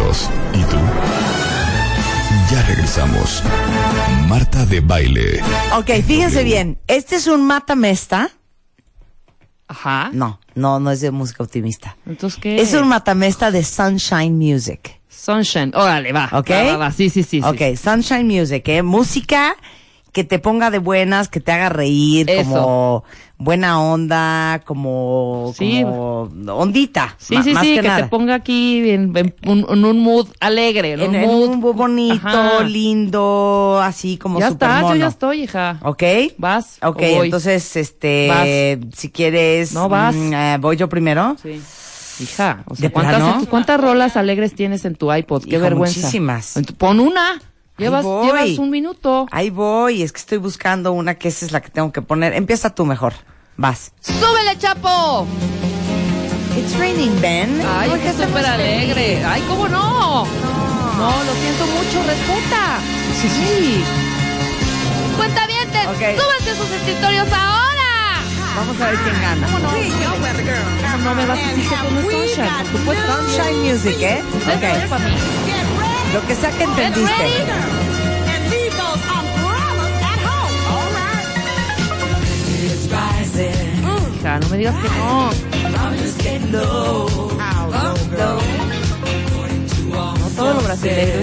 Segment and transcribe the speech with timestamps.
[0.00, 0.30] listos.
[0.54, 0.76] ¿Y tú?
[2.50, 3.42] Ya regresamos.
[4.28, 5.40] Marta de baile.
[5.76, 6.78] Ok, fíjense bien.
[6.86, 8.30] Este es un matamesta.
[9.68, 10.10] Ajá.
[10.12, 11.96] No, no, no es de música optimista.
[12.06, 12.60] Entonces, ¿qué?
[12.60, 15.00] Es un matamesta de Sunshine Music.
[15.08, 15.72] Sunshine.
[15.74, 16.28] Órale, va.
[16.32, 16.50] ¿Ok?
[16.50, 16.92] Va, va, va.
[16.92, 17.40] Sí, sí, sí.
[17.40, 17.46] sí.
[17.46, 18.82] Ok, Sunshine Music, ¿eh?
[18.82, 19.56] Música
[20.12, 22.50] que te ponga de buenas, que te haga reír, Eso.
[22.50, 23.04] como
[23.38, 25.82] buena onda, como, Sí.
[25.82, 26.22] como
[26.54, 27.14] ondita.
[27.18, 28.02] Sí, sí, más sí, que, que, nada.
[28.02, 31.48] te ponga aquí en, en un, en un mood alegre, en, en, un mood.
[31.50, 32.62] un mood bonito, Ajá.
[32.64, 35.78] lindo, así como Ya está, yo ya estoy, hija.
[35.82, 36.02] ¿Ok?
[36.38, 37.26] ¿Vas o Ok, voy?
[37.26, 39.72] entonces, este, si quieres...
[39.72, 40.14] No, vas.
[40.14, 41.36] mm, eh, ¿Voy yo primero?
[41.42, 41.60] Sí.
[42.22, 43.46] Hija, o ¿De sea, ¿cuántas?
[43.48, 45.44] ¿cuántas rolas alegres tienes en tu iPod?
[45.44, 45.98] Qué Hijo, vergüenza.
[46.00, 46.54] muchísimas.
[46.76, 47.40] Pon una.
[47.80, 48.04] Llevas,
[48.58, 49.26] un minuto.
[49.30, 52.34] Ahí voy, es que estoy buscando una que esa es la que tengo que poner.
[52.34, 53.14] Empieza tú mejor.
[53.56, 53.92] Vas.
[54.00, 55.26] ¡Súbele, Chapo!
[56.56, 57.60] It's raining, Ben.
[57.66, 59.24] Ay, No, qué que súper alegre.
[59.24, 60.24] Ay, ¿cómo no?
[60.24, 62.78] No, lo siento mucho, respeta.
[63.20, 63.82] Sí.
[65.16, 65.86] ¡Cuentavientes!
[65.86, 66.20] Ok.
[66.20, 68.20] ¡Súbanse sus escritorios ahora!
[68.56, 69.46] Vamos a ver quién gana.
[69.46, 69.70] ¿Cómo no?
[69.70, 72.50] ¿Cómo no me vas a decir que con Sunshine?
[72.62, 73.16] Por supuesto.
[73.16, 74.22] Sunshine Music, ¿eh?
[74.22, 75.00] Es Ok.
[75.00, 75.59] mí.
[76.12, 77.26] Lo que sea que entendiste.
[84.18, 85.30] Hija, no me digas que no.
[90.18, 91.22] No todo lo brasileño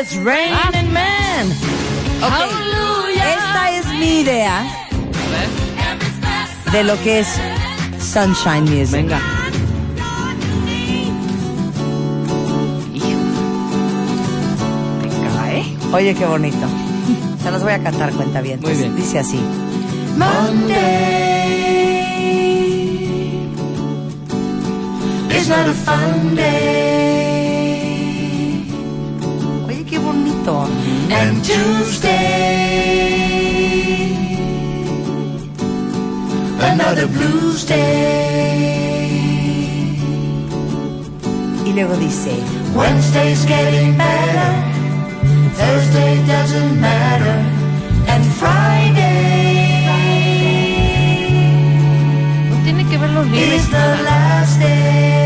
[0.00, 1.50] It's raining, man.
[2.22, 2.30] Ok.
[2.30, 3.34] Hallelujah.
[3.34, 4.62] Esta es mi idea
[6.70, 7.26] de lo que es
[7.98, 8.92] Sunshine Music.
[8.92, 9.20] Venga.
[15.02, 15.76] Venga, ¿eh?
[15.92, 16.68] Oye, qué bonito.
[17.42, 18.60] Se los voy a cantar cuenta bien.
[18.60, 18.94] Muy bien.
[18.94, 19.40] Dice así.
[20.16, 21.08] Monday
[25.30, 26.17] is not a fun
[31.48, 32.68] Tuesday,
[36.60, 37.88] another blues day.
[41.64, 42.36] Y luego dice,
[42.74, 44.50] Wednesday's getting better.
[45.56, 47.36] Thursday doesn't matter.
[48.08, 49.86] And Friday
[52.50, 55.17] No tiene que ver los is the last day.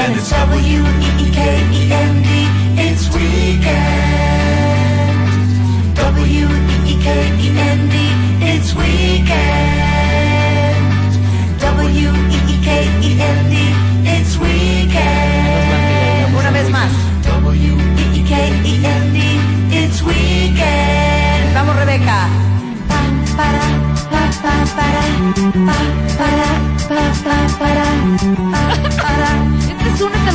[0.00, 2.28] And it's W-E-E-K-E-N-D.
[2.80, 4.37] It's weekend.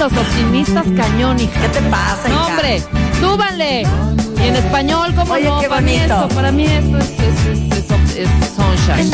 [0.04, 1.62] Los optimistas cañón, hija.
[1.62, 2.48] ¿Qué te pasa, No, hija?
[2.48, 2.84] hombre,
[3.22, 3.84] súbanle.
[4.38, 5.62] Y en español, ¿cómo Oye, no?
[5.62, 9.12] qué para mí esto, para mí esto es, es, es, es, sunshine.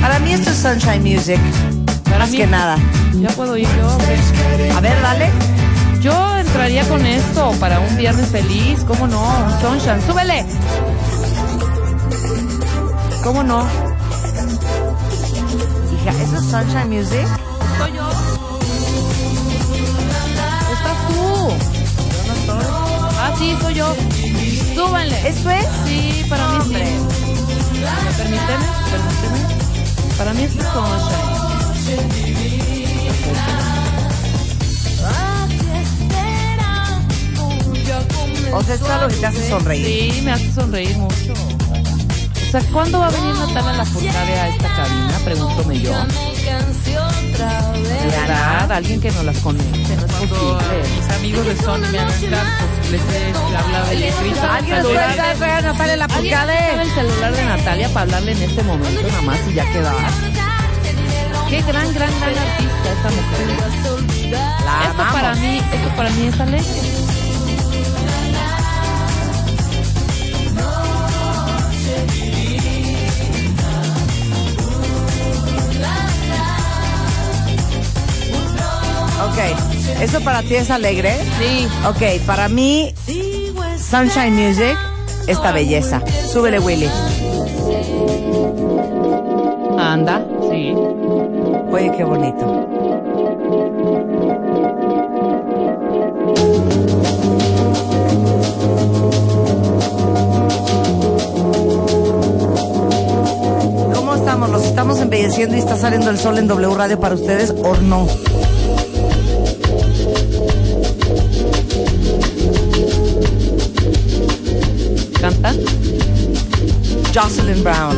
[0.00, 1.40] Para mí esto es Sunshine Music.
[2.04, 2.76] Para Más mí- que nada.
[3.14, 3.88] Ya puedo ir yo.
[4.76, 5.30] A ver, dale.
[6.00, 8.84] Yo entraría con esto para un viernes feliz.
[8.86, 9.20] ¿Cómo no?
[9.20, 10.00] Un sunshine.
[10.06, 10.46] ¡Súbele!
[13.22, 13.66] ¿Cómo no?
[15.92, 17.26] Hija, ¿eso es Sunshine Music?
[17.78, 18.08] Soy yo.
[20.72, 21.50] Estás tú.
[23.18, 23.94] Ah, sí, soy yo.
[24.74, 25.28] Súbanle.
[25.28, 25.66] ¿Eso es?
[25.84, 26.58] Sí, para mí
[30.16, 31.36] Para mí es Sunshine.
[38.52, 40.12] O sea, es algo que te hace sonreír.
[40.14, 41.32] Sí, me hace sonreír mucho.
[41.32, 45.18] O sea, ¿cuándo va a venir Natalia Lafourcade a esta cabina?
[45.24, 45.92] Pregúntome yo.
[45.92, 45.96] De
[48.10, 50.82] verdad, alguien que nos las conecte, no es posible.
[50.96, 52.26] Mis amigos de Sony me hagan caso.
[52.90, 54.42] Les he hablado del escrito.
[54.50, 56.82] ¿Alguien nos puede dar a Natalia ¿Alguien sabe Lafourcade?
[56.82, 59.94] el celular de Natalia para hablarle en este momento nada más y ya quedar?
[61.50, 63.46] Qué gran, gran, gran artista esta mujer.
[64.30, 65.12] La Esto amamos.
[65.12, 66.66] para mí, esto para mí es alegre.
[80.00, 81.16] ¿Eso para ti es alegre?
[81.38, 81.68] Sí.
[81.86, 82.94] Ok, para mí,
[83.78, 84.76] Sunshine Music,
[85.26, 86.02] esta belleza.
[86.32, 86.88] Súbele, Willy.
[89.78, 90.74] Anda, sí.
[91.70, 92.66] Oye, qué bonito.
[103.94, 104.48] ¿Cómo estamos?
[104.50, 108.06] ¿Nos estamos embelleciendo y está saliendo el sol en W Radio para ustedes o no?
[117.16, 117.96] Jocelyn Brown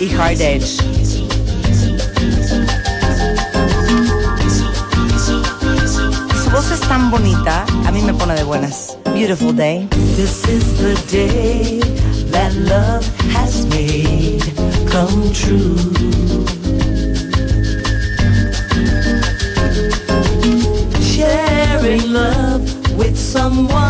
[0.00, 0.78] y Hard Edge.
[6.42, 8.96] Su voz es tan bonita, a mí me pone de buenas.
[9.12, 9.86] Beautiful day.
[10.16, 11.80] This is the day
[12.30, 13.04] that love
[13.34, 14.42] has made
[14.90, 15.76] come true.
[21.02, 22.62] Sharing love
[22.96, 23.87] with someone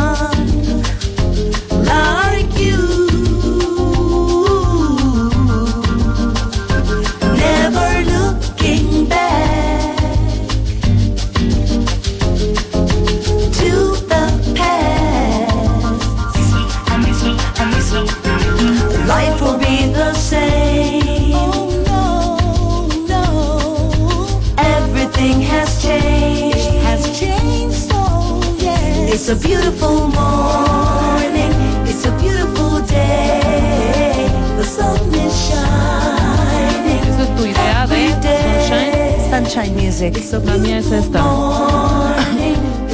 [39.48, 39.74] Sunshine.
[39.76, 40.14] Music.
[40.44, 41.20] La mía es esta.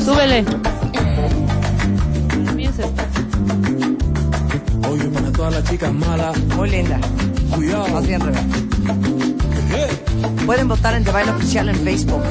[0.04, 0.44] Súbele.
[2.44, 3.04] La mía es esta.
[4.88, 6.98] Oye, a todas las chicas malas, Muy linda.
[7.54, 7.88] cuidado.
[7.88, 8.42] Más bien, Rebeca.
[10.46, 12.22] Pueden votar en The Baile Oficial en Facebook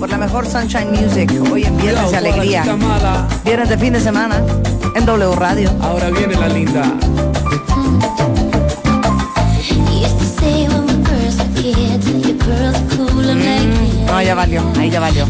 [0.00, 1.30] por la mejor Sunshine Music.
[1.52, 2.64] Hoy en Viernes de Cuidado, las Alegría.
[3.44, 4.40] Viernes de fin de semana
[4.96, 5.70] en W Radio.
[5.82, 6.82] Ahora viene la linda.
[10.00, 14.62] Used to say when we first were kids, your girls cool No, ya valió.
[14.78, 15.26] Ahí ya valió.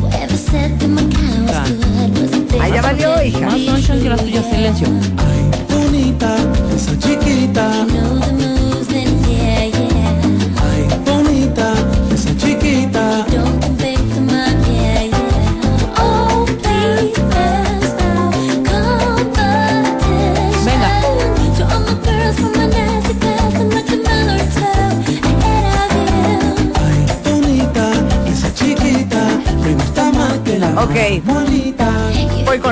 [2.60, 3.40] Ahí ya valió, hija.
[3.40, 4.86] Más Sunshine que la tuya, silencio.
[5.16, 6.36] Ay, bonita,
[6.76, 7.86] esa chiquita.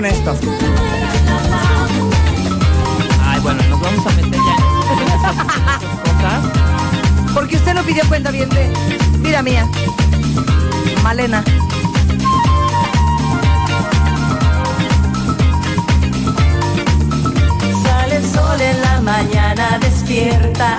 [0.07, 0.37] Con esto.
[3.25, 4.57] Ay, bueno, nos vamos a meter ya
[4.93, 7.35] en esas, esas cosas.
[7.35, 8.73] Porque usted lo pidió cuenta bien de.
[9.19, 9.67] Mira mía.
[11.03, 11.43] Malena.
[17.83, 20.79] Sale el sol en la mañana, despierta.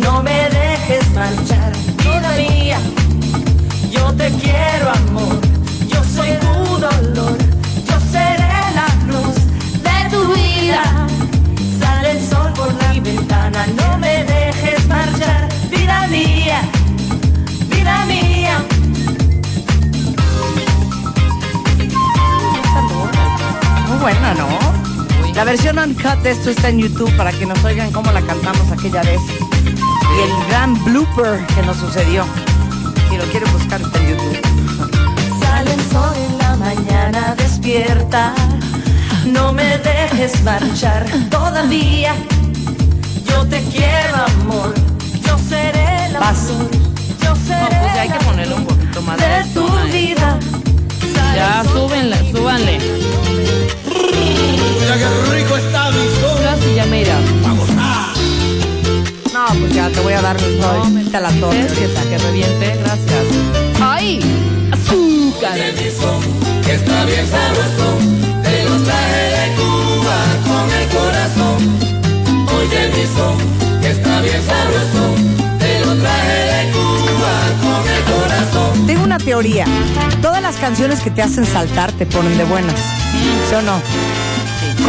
[0.00, 1.69] No me dejes marchar,
[24.46, 25.34] ¿no?
[25.34, 28.70] La versión uncut de esto está en YouTube para que nos oigan cómo la cantamos
[28.72, 29.20] aquella vez.
[29.64, 32.24] Y el gran blooper que nos sucedió.
[33.08, 34.40] Si lo quieren buscar está en YouTube.
[35.40, 38.34] Sale el sol en la mañana, despierta.
[39.26, 42.14] No me dejes marchar todavía.
[43.28, 44.74] Yo te quiero, amor.
[45.26, 46.38] Yo seré la Vas.
[46.38, 46.70] flor.
[47.22, 50.38] Yo seré No, pues ya hay que la ponerle un poquito más de tu vida.
[51.34, 52.99] Ya, súbenle, súbanle.
[54.92, 56.38] Mira qué rico está mi sol.
[56.42, 57.16] Casi ya me irá.
[59.32, 59.46] No,
[60.82, 61.60] revienta la torre.
[61.60, 63.24] Es que está que reviente, gracias.
[63.80, 64.20] ¡Ay!
[64.72, 65.56] ¡Azúcar!
[65.58, 67.98] Está bien sabroso,
[68.42, 71.58] te lo traje de Cuba con el corazón.
[72.58, 73.36] Oye mi son,
[73.80, 75.14] que está bien sabroso,
[75.58, 78.86] te lo traje de Cuba con el corazón.
[78.86, 79.66] Tengo una teoría.
[80.20, 82.78] Todas las canciones que te hacen saltar te ponen de buenas.
[83.48, 83.80] ¿Sí o no?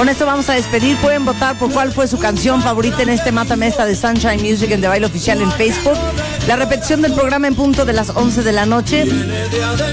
[0.01, 0.97] Con esto vamos a despedir.
[0.97, 4.71] Pueden votar por cuál fue su canción favorita en este Mátame Esta de Sunshine Music
[4.71, 5.95] en The Baile Oficial en Facebook.
[6.47, 9.05] La repetición del programa en punto de las 11 de la noche.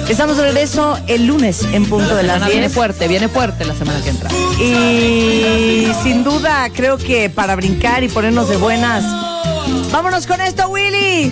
[0.08, 2.72] Estamos de regreso el lunes en punto de las Semana viene 10.
[2.72, 4.30] fuerte, viene fuerte la semana que entra.
[4.58, 9.04] Y sin duda, creo que para brincar y ponernos de buenas.
[9.92, 11.30] Vámonos con esto, Willy.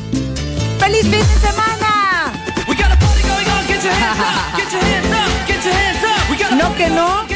[0.78, 2.35] ¡Feliz fin de semana!
[2.68, 5.64] We got a party going on, get your hands up, get your hands up, get
[5.64, 6.30] your hands up.
[6.30, 7.36] We got a No que no.